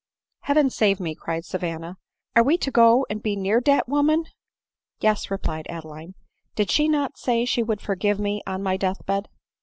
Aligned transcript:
"Heaven 0.45 0.71
save 0.71 0.99
me!" 0.99 1.13
cried 1.15 1.45
Savanna;" 1.45 1.97
are 2.35 2.41
we 2.41 2.57
to 2.57 2.71
go 2.71 3.05
and 3.07 3.21
be 3.21 3.35
near 3.35 3.61
dat 3.61 3.87
woman 3.87 4.25
?""Yes," 4.99 5.29
replied 5.29 5.67
Adeline." 5.69 6.15
Did 6.55 6.71
she 6.71 6.87
not 6.87 7.19
say 7.19 7.45
she 7.45 7.61
would 7.61 7.81
forgive 7.81 8.17
me 8.19 8.41
on 8.47 8.63
my 8.63 8.77
death 8.77 9.05
bed 9.05 9.29